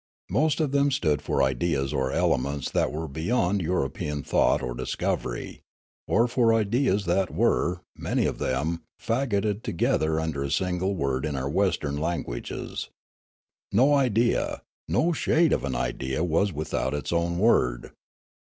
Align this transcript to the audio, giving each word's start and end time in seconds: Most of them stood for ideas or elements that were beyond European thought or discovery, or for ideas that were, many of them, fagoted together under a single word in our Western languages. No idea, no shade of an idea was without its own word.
Most 0.31 0.59
of 0.59 0.71
them 0.71 0.89
stood 0.89 1.21
for 1.21 1.43
ideas 1.43 1.93
or 1.93 2.11
elements 2.11 2.71
that 2.71 2.91
were 2.91 3.07
beyond 3.07 3.61
European 3.61 4.23
thought 4.23 4.63
or 4.63 4.73
discovery, 4.73 5.61
or 6.07 6.27
for 6.27 6.55
ideas 6.55 7.05
that 7.05 7.29
were, 7.31 7.81
many 7.95 8.25
of 8.25 8.39
them, 8.39 8.81
fagoted 8.97 9.63
together 9.63 10.19
under 10.19 10.41
a 10.41 10.49
single 10.49 10.95
word 10.95 11.23
in 11.23 11.35
our 11.35 11.47
Western 11.47 11.97
languages. 11.97 12.89
No 13.71 13.93
idea, 13.93 14.63
no 14.87 15.13
shade 15.13 15.53
of 15.53 15.63
an 15.63 15.75
idea 15.75 16.23
was 16.23 16.51
without 16.51 16.95
its 16.95 17.13
own 17.13 17.37
word. 17.37 17.91